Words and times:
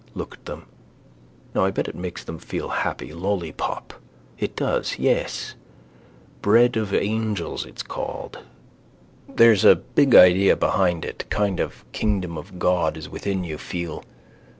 Look 0.15 0.33
at 0.33 0.45
them. 0.45 0.65
Now 1.53 1.63
I 1.65 1.69
bet 1.69 1.87
it 1.87 1.93
makes 1.93 2.23
them 2.23 2.39
feel 2.39 2.69
happy. 2.69 3.13
Lollipop. 3.13 3.93
It 4.39 4.55
does. 4.55 4.97
Yes, 4.97 5.53
bread 6.41 6.75
of 6.75 6.91
angels 6.91 7.67
it's 7.67 7.83
called. 7.83 8.39
There's 9.29 9.63
a 9.63 9.75
big 9.75 10.15
idea 10.15 10.55
behind 10.55 11.05
it, 11.05 11.25
kind 11.29 11.59
of 11.59 11.85
kingdom 11.91 12.35
of 12.35 12.57
God 12.57 12.97
is 12.97 13.09
within 13.09 13.43
you 13.43 13.59
feel. 13.59 14.03